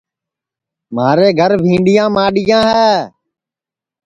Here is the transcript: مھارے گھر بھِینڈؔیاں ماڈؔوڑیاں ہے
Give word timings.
مھارے 0.95 1.27
گھر 1.39 1.51
بھِینڈؔیاں 1.63 2.09
ماڈؔوڑیاں 2.15 2.63
ہے 2.71 2.91